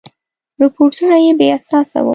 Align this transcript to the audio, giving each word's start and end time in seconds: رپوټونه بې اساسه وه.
رپوټونه 0.61 1.15
بې 1.37 1.47
اساسه 1.57 1.99
وه. 2.05 2.09